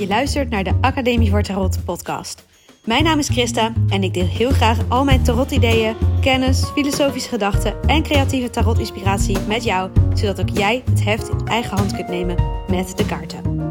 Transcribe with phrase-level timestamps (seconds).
[0.00, 2.44] Je luistert naar de Academie voor Tarot podcast.
[2.84, 7.82] Mijn naam is Christa en ik deel heel graag al mijn tarot-ideeën, kennis, filosofische gedachten
[7.82, 12.36] en creatieve tarot-inspiratie met jou, zodat ook jij het heft in eigen hand kunt nemen
[12.68, 13.70] met de kaarten.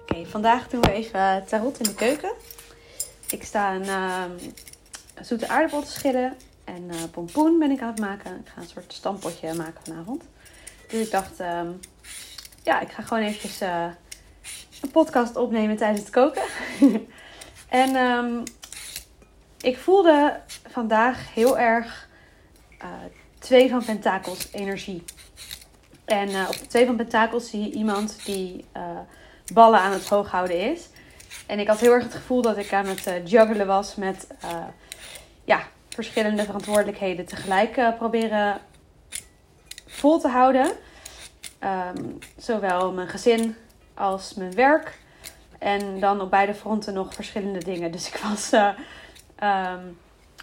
[0.00, 2.32] Oké, vandaag doen we even tarot in de keuken.
[3.30, 4.22] Ik sta een uh,
[5.20, 8.30] zoete aardappel te schillen en uh, pompoen ben ik aan het maken.
[8.30, 10.22] Ik ga een soort stampotje maken vanavond.
[10.88, 11.68] Dus ik dacht, ehm,
[12.62, 13.86] ja, ik ga gewoon eventjes uh,
[14.82, 16.42] een podcast opnemen tijdens het koken.
[17.68, 18.42] en um,
[19.60, 22.08] ik voelde vandaag heel erg
[22.82, 22.88] uh,
[23.38, 25.04] twee van pentakels energie.
[26.04, 28.64] En uh, op de twee van pentakels zie je iemand die
[29.52, 30.88] ballen aan het hoog houden is.
[31.46, 34.26] En ik had heel erg het gevoel dat ik aan het juggelen was met
[35.44, 38.60] ja, verschillende verantwoordelijkheden tegelijk proberen
[39.94, 40.70] vol te houden.
[41.96, 43.56] Um, zowel mijn gezin
[43.94, 44.98] als mijn werk.
[45.58, 47.90] En dan op beide fronten nog verschillende dingen.
[47.90, 48.68] Dus ik was uh,
[49.72, 49.98] um,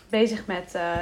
[0.10, 0.98] bezig met uh,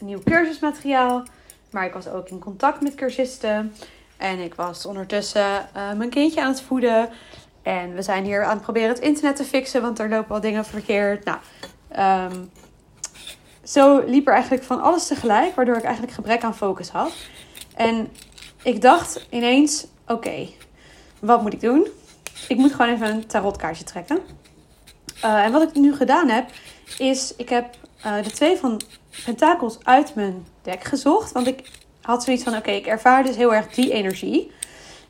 [0.00, 1.22] nieuw cursusmateriaal.
[1.70, 3.74] Maar ik was ook in contact met cursisten.
[4.16, 7.08] En ik was ondertussen uh, mijn kindje aan het voeden.
[7.62, 10.40] En we zijn hier aan het proberen het internet te fixen, want er lopen wel
[10.40, 11.24] dingen verkeerd.
[11.24, 11.38] Nou,
[12.32, 12.50] um,
[13.64, 17.12] zo liep er eigenlijk van alles tegelijk, waardoor ik eigenlijk gebrek aan focus had.
[17.74, 18.08] En
[18.62, 20.48] ik dacht ineens: oké,
[21.18, 21.86] wat moet ik doen?
[22.48, 24.18] Ik moet gewoon even een tarotkaartje trekken.
[25.24, 26.50] Uh, en wat ik nu gedaan heb,
[26.98, 28.80] is ik heb uh, de twee van
[29.24, 31.32] pentakels uit mijn deck gezocht.
[31.32, 31.70] Want ik
[32.02, 34.50] had zoiets van: oké, ik ervaar dus heel erg die energie.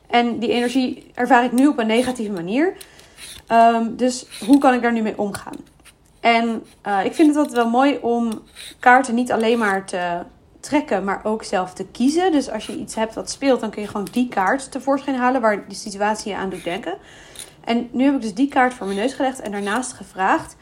[0.07, 2.75] En die energie ervaar ik nu op een negatieve manier.
[3.51, 5.55] Um, dus hoe kan ik daar nu mee omgaan?
[6.19, 8.41] En uh, ik vind het altijd wel mooi om
[8.79, 10.19] kaarten niet alleen maar te
[10.61, 12.31] trekken, maar ook zelf te kiezen.
[12.31, 15.41] Dus als je iets hebt wat speelt, dan kun je gewoon die kaart tevoorschijn halen
[15.41, 16.97] waar de situatie je aan doet denken.
[17.63, 20.55] En nu heb ik dus die kaart voor mijn neus gelegd en daarnaast gevraagd: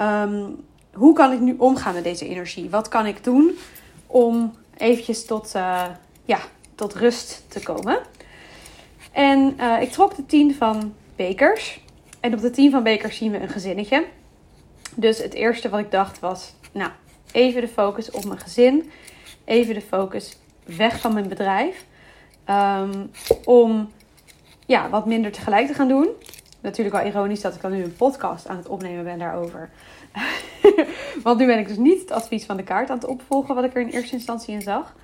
[0.00, 2.70] um, hoe kan ik nu omgaan met deze energie?
[2.70, 3.58] Wat kan ik doen
[4.06, 5.84] om eventjes tot, uh,
[6.24, 6.38] ja,
[6.74, 7.98] tot rust te komen?
[9.12, 11.80] En uh, ik trok de tien van bekers.
[12.20, 14.04] En op de tien van bekers zien we een gezinnetje.
[14.94, 16.90] Dus het eerste wat ik dacht was: nou,
[17.32, 18.90] even de focus op mijn gezin
[19.44, 21.84] even de focus weg van mijn bedrijf.
[22.50, 23.10] Um,
[23.44, 23.90] om
[24.66, 26.08] ja, wat minder tegelijk te gaan doen.
[26.60, 29.70] Natuurlijk wel ironisch dat ik dan nu een podcast aan het opnemen ben daarover.
[31.22, 33.64] Want nu ben ik dus niet het advies van de kaart aan het opvolgen, wat
[33.64, 34.94] ik er in eerste instantie in zag.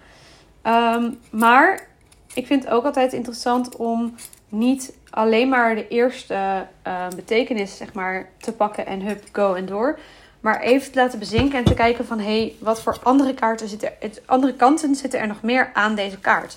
[0.62, 1.88] Um, maar
[2.34, 4.14] ik vind het ook altijd interessant om
[4.48, 9.66] niet alleen maar de eerste uh, betekenis zeg maar, te pakken en hup, go en
[9.66, 9.98] door.
[10.40, 12.18] Maar even te laten bezinken en te kijken van...
[12.18, 15.94] hé, hey, wat voor andere, kaarten zitten er, andere kanten zitten er nog meer aan
[15.94, 16.56] deze kaart?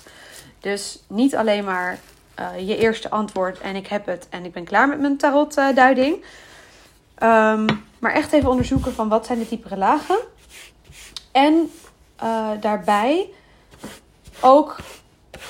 [0.60, 1.98] Dus niet alleen maar
[2.40, 6.24] uh, je eerste antwoord en ik heb het en ik ben klaar met mijn tarotduiding.
[7.22, 7.64] Uh,
[7.98, 10.18] maar echt even onderzoeken van wat zijn de diepere lagen.
[11.32, 11.70] En
[12.22, 13.28] uh, daarbij
[14.40, 14.76] ook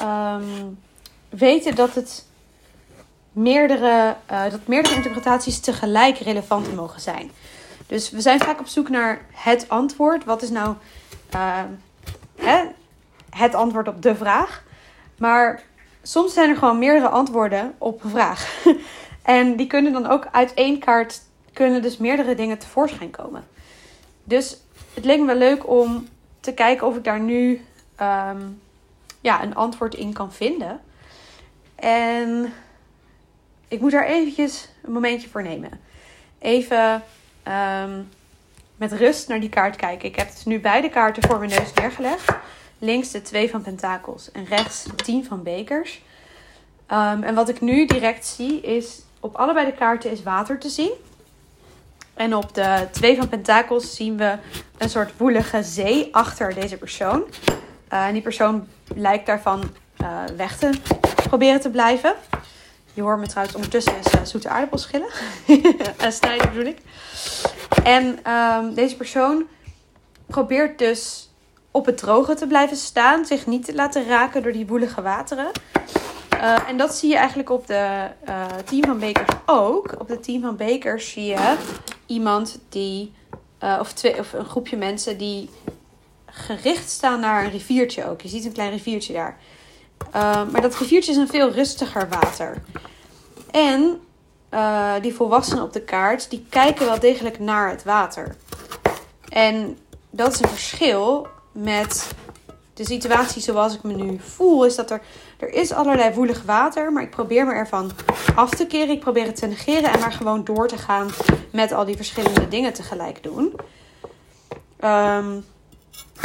[0.02, 0.78] um,
[1.28, 2.24] weten dat het
[3.32, 7.30] meerdere, uh, dat meerdere interpretaties tegelijk relevant mogen zijn.
[7.94, 10.24] Dus we zijn vaak op zoek naar het antwoord.
[10.24, 10.74] Wat is nou
[11.34, 11.62] uh,
[12.36, 12.64] hè,
[13.30, 14.64] het antwoord op de vraag?
[15.18, 15.62] Maar
[16.02, 18.64] soms zijn er gewoon meerdere antwoorden op een vraag.
[19.22, 21.20] en die kunnen dan ook uit één kaart
[21.52, 23.44] kunnen dus meerdere dingen tevoorschijn komen.
[24.24, 24.56] Dus
[24.94, 26.08] het leek me wel leuk om
[26.40, 27.64] te kijken of ik daar nu
[28.00, 28.60] um,
[29.20, 30.80] ja, een antwoord in kan vinden.
[31.74, 32.52] En
[33.68, 35.80] ik moet daar eventjes een momentje voor nemen.
[36.38, 37.02] Even
[37.48, 38.08] um,
[38.76, 40.08] met rust naar die kaart kijken.
[40.08, 42.32] Ik heb dus nu beide kaarten voor mijn neus neergelegd.
[42.78, 46.02] Links de twee van pentakels en rechts de tien van bekers.
[46.92, 50.68] Um, en wat ik nu direct zie is, op allebei de kaarten is water te
[50.68, 50.92] zien.
[52.14, 54.36] En op de twee van pentakels zien we
[54.78, 57.24] een soort woelige zee achter deze persoon.
[57.92, 59.70] Uh, en die persoon lijkt daarvan
[60.02, 60.70] uh, weg te
[61.28, 62.14] proberen te blijven.
[62.94, 65.08] Je hoort me trouwens ondertussen eens uh, zoete aardappels schillen.
[65.46, 66.78] uh, snijden bedoel ik.
[67.84, 69.46] En um, deze persoon
[70.26, 71.30] probeert dus
[71.70, 73.24] op het droge te blijven staan.
[73.24, 75.50] Zich niet te laten raken door die woelige wateren.
[76.34, 78.08] Uh, en dat zie je eigenlijk op de
[78.64, 79.94] team van bekers ook.
[79.98, 81.56] Op de team van bekers zie je
[82.06, 83.12] iemand die...
[83.60, 85.50] of, twee, of een groepje mensen die
[86.26, 88.20] gericht staan naar een riviertje ook.
[88.20, 89.38] Je ziet een klein riviertje daar.
[90.14, 92.62] Uh, maar dat riviertje is een veel rustiger water.
[93.50, 94.00] En
[94.50, 98.36] uh, die volwassenen op de kaart, die kijken wel degelijk naar het water.
[99.28, 99.78] En
[100.10, 102.14] dat is een verschil met
[102.74, 105.02] de situatie zoals ik me nu voel, is dat er,
[105.38, 107.90] er is allerlei woelig water, maar ik probeer me ervan
[108.34, 108.94] af te keren.
[108.94, 111.10] Ik probeer het te negeren en maar gewoon door te gaan
[111.52, 113.54] met al die verschillende dingen tegelijk doen.
[114.76, 115.40] Ehm,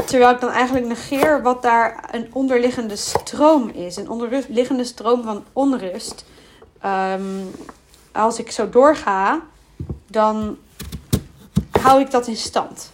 [0.10, 3.96] terwijl ik dan eigenlijk negeer wat daar een onderliggende stroom is.
[3.96, 6.26] Een onderliggende stroom van onrust.
[6.82, 7.44] Ehm,
[8.12, 9.42] als ik zo doorga,
[10.08, 10.58] dan
[11.82, 12.92] hou ik dat in stand.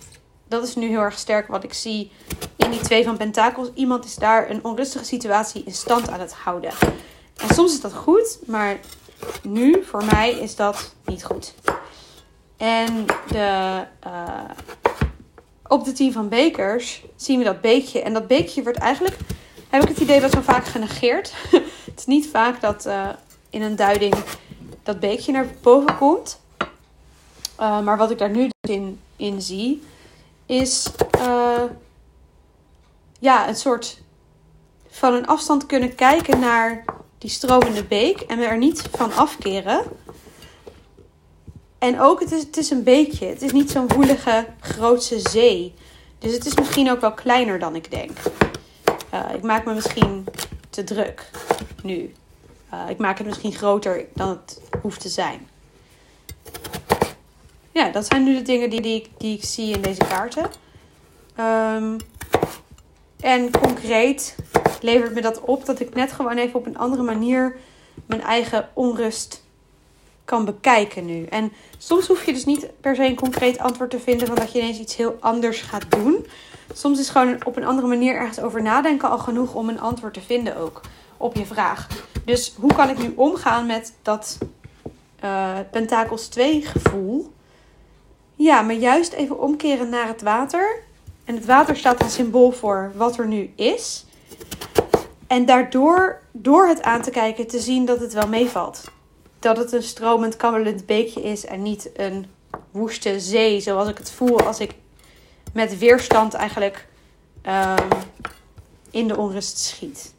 [0.47, 2.11] Dat is nu heel erg sterk wat ik zie
[2.55, 3.69] in die twee van Pentakels.
[3.73, 6.71] Iemand is daar een onrustige situatie in stand aan het houden.
[7.37, 8.79] En soms is dat goed, maar
[9.41, 11.53] nu voor mij is dat niet goed.
[12.57, 14.49] En de, uh,
[15.67, 18.01] op de team van bekers zien we dat beekje.
[18.01, 19.17] En dat beekje wordt eigenlijk,
[19.69, 21.33] heb ik het idee dat zo vaak genegeerd.
[21.91, 23.09] het is niet vaak dat uh,
[23.49, 24.15] in een duiding
[24.83, 26.39] dat beekje naar boven komt.
[27.59, 29.83] Uh, maar wat ik daar nu dus in, in zie,
[30.45, 31.63] is uh,
[33.19, 34.01] ja, een soort
[34.89, 36.85] van een afstand kunnen kijken naar
[37.17, 39.83] die stromende beek en we er niet van afkeren.
[41.85, 43.25] En ook, het is, het is een beekje.
[43.25, 45.73] Het is niet zo'n woelige, grootse zee.
[46.19, 48.17] Dus het is misschien ook wel kleiner dan ik denk.
[49.13, 50.25] Uh, ik maak me misschien
[50.69, 51.29] te druk
[51.83, 52.13] nu.
[52.73, 55.47] Uh, ik maak het misschien groter dan het hoeft te zijn.
[57.71, 60.49] Ja, dat zijn nu de dingen die, die, die ik zie in deze kaarten.
[61.39, 61.97] Um,
[63.19, 64.35] en concreet
[64.81, 67.57] levert me dat op dat ik net gewoon even op een andere manier
[68.05, 69.44] mijn eigen onrust
[70.25, 71.25] kan bekijken nu.
[71.25, 74.51] En soms hoef je dus niet per se een concreet antwoord te vinden van dat
[74.51, 76.25] je ineens iets heel anders gaat doen.
[76.73, 80.13] Soms is gewoon op een andere manier ergens over nadenken al genoeg om een antwoord
[80.13, 80.81] te vinden ook
[81.17, 81.87] op je vraag.
[82.25, 84.37] Dus hoe kan ik nu omgaan met dat
[85.23, 87.33] uh, Pentakels 2 gevoel?
[88.35, 90.79] Ja, maar juist even omkeren naar het water.
[91.25, 94.05] En het water staat een symbool voor wat er nu is.
[95.27, 98.83] En daardoor, door het aan te kijken, te zien dat het wel meevalt.
[99.45, 102.25] Dat het een stromend, kabbelend beekje is en niet een
[102.71, 104.71] woeste zee, zoals ik het voel als ik
[105.53, 106.87] met weerstand eigenlijk
[107.43, 107.87] um,
[108.91, 110.13] in de onrust schiet.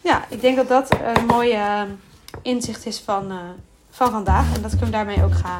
[0.00, 1.88] Ja, ik denk dat dat een mooie ehm,
[2.42, 3.38] inzicht is van, uh,
[3.90, 4.54] van vandaag.
[4.54, 5.58] En dat ik hem daarmee ook ga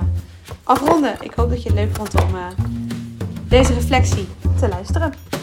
[0.62, 1.16] afronden.
[1.20, 2.46] Ik hoop dat je het leuk vond om uh,
[3.48, 4.28] deze reflectie
[4.60, 5.33] te luisteren.